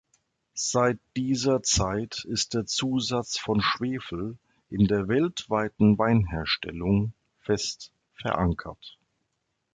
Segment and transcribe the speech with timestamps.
[0.55, 8.97] Seit dieser Zeit ist der Zusatz von Schwefel in der weltweiten Weinherstellung fest verankert.